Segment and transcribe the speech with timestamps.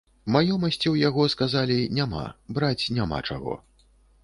[0.35, 2.23] Маёмасці ў яго, сказалі, няма,
[2.57, 3.53] браць няма чаго.